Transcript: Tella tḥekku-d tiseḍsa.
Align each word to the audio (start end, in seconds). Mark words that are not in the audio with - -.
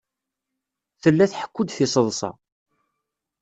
Tella 1.01 1.25
tḥekku-d 1.31 1.69
tiseḍsa. 1.71 2.31